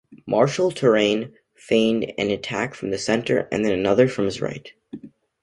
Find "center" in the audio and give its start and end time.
2.97-3.47